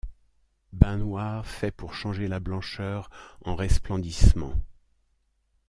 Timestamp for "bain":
0.73-0.97